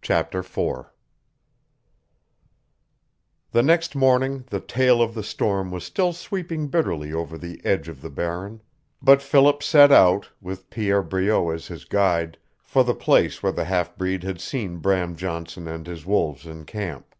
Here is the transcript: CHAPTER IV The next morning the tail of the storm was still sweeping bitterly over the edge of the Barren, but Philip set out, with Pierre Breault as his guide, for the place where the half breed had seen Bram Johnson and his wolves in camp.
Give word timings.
CHAPTER 0.00 0.40
IV 0.40 0.86
The 3.52 3.62
next 3.62 3.94
morning 3.94 4.44
the 4.50 4.58
tail 4.58 5.00
of 5.00 5.14
the 5.14 5.22
storm 5.22 5.70
was 5.70 5.84
still 5.84 6.12
sweeping 6.12 6.66
bitterly 6.66 7.12
over 7.12 7.38
the 7.38 7.64
edge 7.64 7.86
of 7.88 8.02
the 8.02 8.10
Barren, 8.10 8.60
but 9.00 9.22
Philip 9.22 9.62
set 9.62 9.92
out, 9.92 10.28
with 10.40 10.68
Pierre 10.68 11.04
Breault 11.04 11.50
as 11.54 11.68
his 11.68 11.84
guide, 11.84 12.38
for 12.60 12.82
the 12.82 12.92
place 12.92 13.40
where 13.40 13.52
the 13.52 13.66
half 13.66 13.96
breed 13.96 14.24
had 14.24 14.40
seen 14.40 14.78
Bram 14.78 15.14
Johnson 15.14 15.68
and 15.68 15.86
his 15.86 16.04
wolves 16.04 16.44
in 16.44 16.64
camp. 16.64 17.14